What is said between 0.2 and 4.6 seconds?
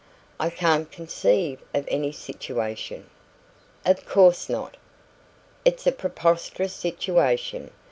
"I can't conceive of any situation" "Of course